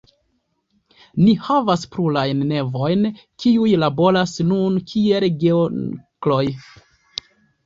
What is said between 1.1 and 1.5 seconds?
Ni